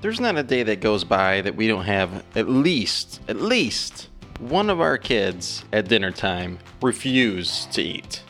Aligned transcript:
There's 0.00 0.20
not 0.20 0.36
a 0.36 0.44
day 0.44 0.62
that 0.62 0.80
goes 0.80 1.02
by 1.02 1.40
that 1.40 1.56
we 1.56 1.66
don't 1.66 1.84
have 1.84 2.24
at 2.36 2.48
least, 2.48 3.20
at 3.26 3.40
least 3.40 4.08
one 4.38 4.70
of 4.70 4.80
our 4.80 4.96
kids 4.96 5.64
at 5.72 5.88
dinner 5.88 6.12
time 6.12 6.60
refuse 6.80 7.66
to 7.72 7.82
eat. 7.82 8.22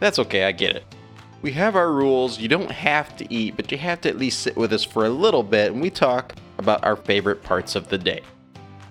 That's 0.00 0.18
okay, 0.18 0.44
I 0.44 0.52
get 0.52 0.74
it. 0.74 0.84
We 1.40 1.52
have 1.52 1.76
our 1.76 1.92
rules. 1.92 2.40
You 2.40 2.48
don't 2.48 2.70
have 2.72 3.16
to 3.18 3.32
eat, 3.32 3.56
but 3.56 3.70
you 3.70 3.78
have 3.78 4.00
to 4.00 4.08
at 4.08 4.18
least 4.18 4.40
sit 4.40 4.56
with 4.56 4.72
us 4.72 4.82
for 4.82 5.06
a 5.06 5.10
little 5.10 5.44
bit 5.44 5.72
and 5.72 5.80
we 5.80 5.90
talk 5.90 6.34
about 6.58 6.84
our 6.84 6.96
favorite 6.96 7.44
parts 7.44 7.76
of 7.76 7.86
the 7.88 7.98
day. 7.98 8.22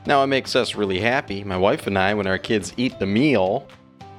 Now, 0.06 0.24
it 0.24 0.28
makes 0.28 0.56
us 0.56 0.74
really 0.74 1.00
happy, 1.00 1.44
my 1.44 1.58
wife 1.58 1.86
and 1.86 1.98
I, 1.98 2.14
when 2.14 2.28
our 2.28 2.38
kids 2.38 2.74
eat 2.78 2.98
the 2.98 3.06
meal, 3.06 3.68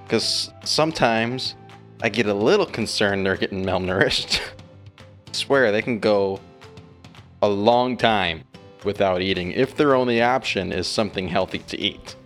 because 0.05 0.53
sometimes 0.65 1.57
I 2.03 2.11
get 2.11 2.27
a 2.27 2.35
little 2.35 2.67
concerned 2.67 3.25
they're 3.25 3.37
getting 3.37 3.65
malnourished. 3.65 4.41
I 4.61 5.33
swear, 5.33 5.73
they 5.73 5.83
can 5.83 5.99
go 5.99 6.41
a 7.43 7.49
long 7.49 7.97
time 7.97 8.45
without 8.85 9.21
eating 9.21 9.53
if 9.53 9.77
their 9.77 9.95
only 9.95 10.23
option 10.23 10.73
is 10.73 10.87
something 10.87 11.29
healthy 11.29 11.59
to 11.59 11.79
eat. 11.79 12.17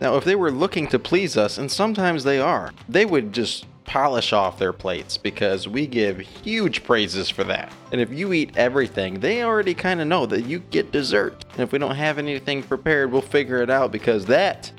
Now, 0.00 0.16
if 0.16 0.24
they 0.24 0.34
were 0.34 0.50
looking 0.50 0.88
to 0.88 0.98
please 0.98 1.36
us, 1.36 1.58
and 1.58 1.70
sometimes 1.70 2.24
they 2.24 2.40
are, 2.40 2.72
they 2.88 3.04
would 3.04 3.32
just 3.32 3.66
polish 3.84 4.32
off 4.32 4.58
their 4.58 4.72
plates 4.72 5.16
because 5.16 5.68
we 5.68 5.86
give 5.86 6.18
huge 6.18 6.82
praises 6.82 7.28
for 7.28 7.44
that. 7.44 7.72
And 7.92 8.00
if 8.00 8.10
you 8.12 8.32
eat 8.32 8.56
everything, 8.56 9.20
they 9.20 9.44
already 9.44 9.74
kind 9.74 10.00
of 10.00 10.08
know 10.08 10.26
that 10.26 10.42
you 10.42 10.60
get 10.60 10.92
dessert. 10.92 11.44
And 11.52 11.60
if 11.60 11.72
we 11.72 11.78
don't 11.78 11.94
have 11.94 12.18
anything 12.18 12.62
prepared, 12.62 13.12
we'll 13.12 13.22
figure 13.22 13.62
it 13.62 13.70
out 13.70 13.92
because 13.92 14.26
that 14.26 14.72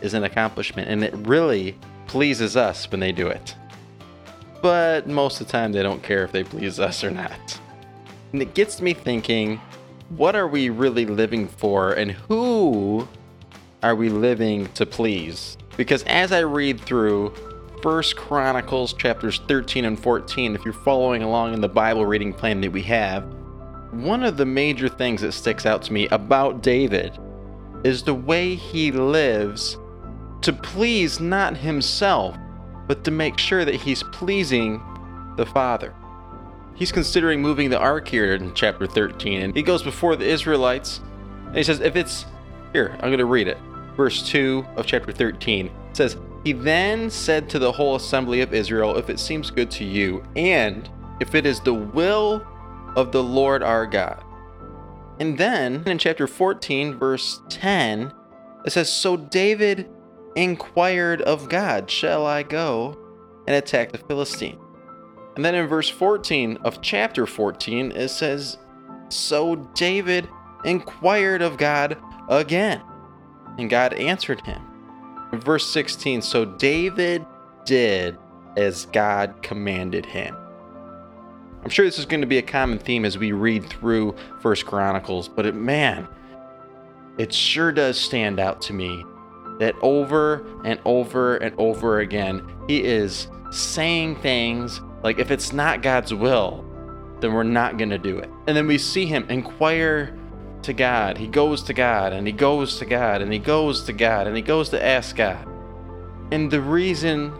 is 0.00 0.14
an 0.14 0.24
accomplishment 0.24 0.88
and 0.88 1.04
it 1.04 1.14
really 1.26 1.76
pleases 2.06 2.56
us 2.56 2.90
when 2.90 3.00
they 3.00 3.12
do 3.12 3.28
it. 3.28 3.54
But 4.62 5.06
most 5.06 5.40
of 5.40 5.46
the 5.46 5.52
time, 5.52 5.72
they 5.72 5.82
don't 5.82 6.02
care 6.02 6.24
if 6.24 6.32
they 6.32 6.42
please 6.42 6.80
us 6.80 7.04
or 7.04 7.10
not. 7.10 7.60
And 8.32 8.42
it 8.42 8.54
gets 8.54 8.82
me 8.82 8.92
thinking 8.92 9.60
what 10.10 10.34
are 10.34 10.48
we 10.48 10.70
really 10.70 11.06
living 11.06 11.46
for 11.46 11.92
and 11.92 12.12
who 12.12 13.06
are 13.82 13.94
we 13.94 14.08
living 14.08 14.66
to 14.72 14.86
please? 14.86 15.56
Because 15.76 16.02
as 16.04 16.32
I 16.32 16.40
read 16.40 16.80
through 16.80 17.34
First 17.82 18.16
Chronicles 18.16 18.92
chapters 18.94 19.40
13 19.46 19.84
and 19.84 19.98
14, 19.98 20.54
if 20.54 20.64
you're 20.64 20.72
following 20.72 21.22
along 21.22 21.54
in 21.54 21.60
the 21.60 21.68
Bible 21.68 22.06
reading 22.06 22.32
plan 22.32 22.60
that 22.62 22.72
we 22.72 22.82
have, 22.82 23.24
one 23.92 24.24
of 24.24 24.36
the 24.36 24.46
major 24.46 24.88
things 24.88 25.20
that 25.22 25.32
sticks 25.32 25.64
out 25.64 25.82
to 25.82 25.92
me 25.92 26.08
about 26.08 26.62
David 26.62 27.18
is 27.84 28.02
the 28.02 28.14
way 28.14 28.54
he 28.54 28.90
lives 28.90 29.78
to 30.42 30.52
please 30.52 31.20
not 31.20 31.56
himself, 31.56 32.36
but 32.86 33.04
to 33.04 33.10
make 33.10 33.38
sure 33.38 33.64
that 33.64 33.74
he's 33.76 34.02
pleasing 34.04 34.82
the 35.36 35.46
Father. 35.46 35.94
He's 36.78 36.92
considering 36.92 37.42
moving 37.42 37.70
the 37.70 37.78
ark 37.78 38.06
here 38.06 38.34
in 38.34 38.54
chapter 38.54 38.86
13, 38.86 39.42
and 39.42 39.56
he 39.56 39.62
goes 39.62 39.82
before 39.82 40.14
the 40.14 40.26
Israelites, 40.26 41.00
and 41.46 41.56
he 41.56 41.64
says, 41.64 41.80
If 41.80 41.96
it's 41.96 42.24
here, 42.72 42.92
I'm 42.94 43.08
going 43.08 43.18
to 43.18 43.24
read 43.24 43.48
it. 43.48 43.58
Verse 43.96 44.28
2 44.28 44.64
of 44.76 44.86
chapter 44.86 45.10
13 45.10 45.72
says, 45.92 46.16
He 46.44 46.52
then 46.52 47.10
said 47.10 47.50
to 47.50 47.58
the 47.58 47.72
whole 47.72 47.96
assembly 47.96 48.42
of 48.42 48.54
Israel, 48.54 48.96
If 48.96 49.10
it 49.10 49.18
seems 49.18 49.50
good 49.50 49.72
to 49.72 49.84
you, 49.84 50.22
and 50.36 50.88
if 51.18 51.34
it 51.34 51.46
is 51.46 51.58
the 51.58 51.74
will 51.74 52.46
of 52.94 53.10
the 53.10 53.24
Lord 53.24 53.64
our 53.64 53.84
God. 53.84 54.22
And 55.18 55.36
then 55.36 55.82
in 55.84 55.98
chapter 55.98 56.28
14, 56.28 56.96
verse 56.96 57.42
10, 57.48 58.12
it 58.64 58.70
says, 58.70 58.92
So 58.92 59.16
David 59.16 59.90
inquired 60.36 61.22
of 61.22 61.48
God, 61.48 61.90
Shall 61.90 62.24
I 62.24 62.44
go 62.44 62.96
and 63.48 63.56
attack 63.56 63.90
the 63.90 63.98
Philistine? 63.98 64.60
And 65.36 65.44
then 65.44 65.54
in 65.54 65.66
verse 65.66 65.88
14 65.88 66.58
of 66.62 66.80
chapter 66.82 67.26
14, 67.26 67.92
it 67.92 68.08
says, 68.08 68.58
So 69.08 69.56
David 69.74 70.28
inquired 70.64 71.42
of 71.42 71.56
God 71.56 71.96
again, 72.28 72.82
and 73.58 73.70
God 73.70 73.94
answered 73.94 74.40
him. 74.40 74.62
In 75.32 75.40
verse 75.40 75.66
16, 75.68 76.22
so 76.22 76.44
David 76.44 77.24
did 77.64 78.16
as 78.56 78.86
God 78.86 79.42
commanded 79.42 80.06
him. 80.06 80.36
I'm 81.62 81.70
sure 81.70 81.84
this 81.84 81.98
is 81.98 82.06
going 82.06 82.20
to 82.20 82.26
be 82.26 82.38
a 82.38 82.42
common 82.42 82.78
theme 82.78 83.04
as 83.04 83.18
we 83.18 83.32
read 83.32 83.64
through 83.68 84.16
First 84.40 84.64
Chronicles, 84.64 85.28
but 85.28 85.44
it, 85.44 85.54
man, 85.54 86.08
it 87.18 87.32
sure 87.32 87.72
does 87.72 87.98
stand 87.98 88.40
out 88.40 88.62
to 88.62 88.72
me 88.72 89.04
that 89.58 89.74
over 89.82 90.46
and 90.64 90.80
over 90.84 91.36
and 91.36 91.54
over 91.58 91.98
again, 91.98 92.42
he 92.68 92.82
is 92.82 93.28
saying 93.50 94.16
things 94.16 94.80
like, 95.02 95.18
if 95.18 95.30
it's 95.30 95.52
not 95.52 95.82
God's 95.82 96.12
will, 96.12 96.64
then 97.20 97.32
we're 97.32 97.42
not 97.42 97.78
going 97.78 97.90
to 97.90 97.98
do 97.98 98.18
it. 98.18 98.30
And 98.46 98.56
then 98.56 98.66
we 98.66 98.78
see 98.78 99.06
him 99.06 99.28
inquire 99.28 100.16
to 100.62 100.72
God. 100.72 101.18
He 101.18 101.26
goes 101.26 101.62
to 101.64 101.74
God 101.74 102.12
and 102.12 102.26
he 102.26 102.32
goes 102.32 102.78
to 102.78 102.84
God 102.84 103.22
and 103.22 103.32
he 103.32 103.38
goes 103.38 103.84
to 103.84 103.92
God 103.92 104.26
and 104.26 104.36
he 104.36 104.42
goes 104.42 104.68
to 104.70 104.84
ask 104.84 105.16
God. 105.16 105.46
And 106.30 106.50
the 106.50 106.60
reason 106.60 107.32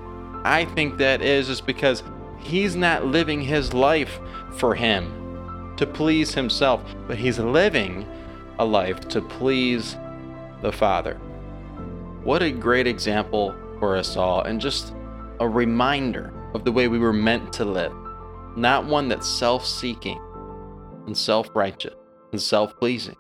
I 0.45 0.65
think 0.65 0.99
that 0.99 1.21
is 1.21 1.49
is 1.49 1.61
because 1.61 2.03
he's 2.39 2.77
not 2.77 3.05
living 3.05 3.41
his 3.41 3.75
life 3.75 4.19
for 4.57 4.75
him 4.75 5.75
to 5.77 5.87
please 5.87 6.35
himself, 6.35 6.83
but 7.07 7.19
he's 7.19 7.39
living 7.39 8.07
a 8.59 8.65
life 8.65 9.01
to 9.09 9.21
please 9.21 9.97
the 10.63 10.73
Father. 10.73 11.15
What 12.25 12.43
a 12.43 12.51
great 12.51 12.87
example 12.87 13.55
for 13.79 13.97
us 13.97 14.17
all, 14.17 14.43
and 14.43 14.61
just 14.61 14.93
a 15.41 15.49
reminder 15.49 16.33
of 16.55 16.65
the 16.65 16.73
way 16.73 16.89
we 16.89 16.99
were 16.99 17.13
meant 17.13 17.53
to 17.55 17.65
live. 17.65 17.93
Not 18.57 18.87
one 18.87 19.09
that's 19.09 19.29
self 19.29 19.65
seeking 19.65 20.21
and 21.07 21.17
self 21.17 21.49
righteous 21.55 21.95
and 22.33 22.41
self 22.41 22.79
pleasing, 22.79 23.17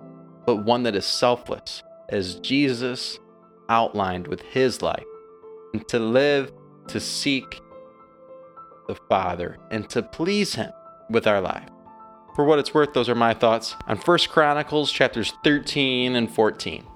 but 0.46 0.64
one 0.64 0.82
that 0.84 0.96
is 0.96 1.06
selfless, 1.06 1.82
as 2.08 2.36
Jesus 2.40 3.18
outlined 3.68 4.26
with 4.26 4.40
his 4.42 4.82
life, 4.82 5.04
and 5.72 5.86
to 5.88 5.98
live 5.98 6.52
to 6.88 7.00
seek 7.00 7.60
the 8.88 8.96
Father 9.08 9.58
and 9.70 9.88
to 9.90 10.02
please 10.02 10.54
him 10.54 10.72
with 11.10 11.26
our 11.26 11.40
life. 11.40 11.68
For 12.34 12.44
what 12.44 12.58
it's 12.58 12.72
worth, 12.72 12.92
those 12.94 13.08
are 13.08 13.14
my 13.14 13.34
thoughts 13.34 13.74
on 13.86 13.98
First 13.98 14.30
Chronicles 14.30 14.92
chapters 14.92 15.32
13 15.44 16.16
and 16.16 16.32
14. 16.32 16.86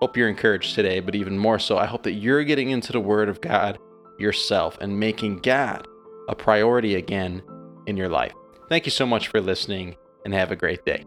Hope 0.00 0.16
you're 0.16 0.28
encouraged 0.28 0.74
today, 0.74 0.98
but 0.98 1.14
even 1.14 1.38
more 1.38 1.58
so, 1.58 1.78
I 1.78 1.86
hope 1.86 2.02
that 2.04 2.14
you're 2.14 2.42
getting 2.42 2.70
into 2.70 2.90
the 2.90 3.00
Word 3.00 3.28
of 3.28 3.40
God 3.40 3.78
yourself 4.22 4.78
and 4.80 4.98
making 4.98 5.40
God 5.40 5.86
a 6.28 6.34
priority 6.34 6.94
again 6.94 7.42
in 7.86 7.96
your 7.96 8.08
life. 8.08 8.32
Thank 8.68 8.86
you 8.86 8.90
so 8.90 9.04
much 9.04 9.28
for 9.28 9.40
listening 9.40 9.96
and 10.24 10.32
have 10.32 10.50
a 10.50 10.56
great 10.56 10.86
day. 10.86 11.04